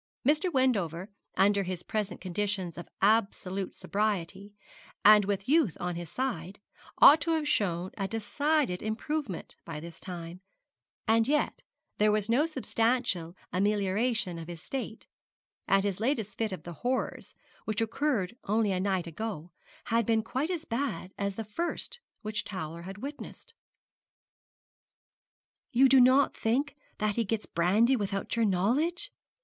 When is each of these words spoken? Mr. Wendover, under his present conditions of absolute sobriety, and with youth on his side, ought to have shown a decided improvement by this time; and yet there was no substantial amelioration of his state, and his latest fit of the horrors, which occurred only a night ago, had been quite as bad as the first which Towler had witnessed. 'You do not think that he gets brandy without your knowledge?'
Mr. 0.27 0.51
Wendover, 0.51 1.11
under 1.37 1.61
his 1.61 1.83
present 1.83 2.19
conditions 2.19 2.75
of 2.75 2.89
absolute 3.03 3.75
sobriety, 3.75 4.51
and 5.05 5.25
with 5.25 5.47
youth 5.47 5.77
on 5.79 5.93
his 5.93 6.09
side, 6.09 6.59
ought 6.99 7.21
to 7.21 7.33
have 7.35 7.47
shown 7.47 7.91
a 7.99 8.07
decided 8.07 8.81
improvement 8.81 9.55
by 9.63 9.79
this 9.79 9.99
time; 9.99 10.41
and 11.07 11.27
yet 11.27 11.61
there 11.99 12.11
was 12.11 12.29
no 12.31 12.47
substantial 12.47 13.35
amelioration 13.53 14.39
of 14.39 14.47
his 14.47 14.59
state, 14.59 15.05
and 15.67 15.83
his 15.83 15.99
latest 15.99 16.35
fit 16.35 16.51
of 16.51 16.63
the 16.63 16.73
horrors, 16.81 17.35
which 17.65 17.79
occurred 17.79 18.35
only 18.45 18.71
a 18.71 18.79
night 18.79 19.05
ago, 19.05 19.51
had 19.85 20.03
been 20.07 20.23
quite 20.23 20.49
as 20.49 20.65
bad 20.65 21.13
as 21.15 21.35
the 21.35 21.43
first 21.45 21.99
which 22.23 22.43
Towler 22.43 22.81
had 22.81 22.97
witnessed. 22.97 23.53
'You 25.71 25.87
do 25.87 25.99
not 26.01 26.35
think 26.35 26.75
that 26.97 27.17
he 27.17 27.23
gets 27.23 27.45
brandy 27.45 27.95
without 27.95 28.35
your 28.35 28.45
knowledge?' 28.45 29.11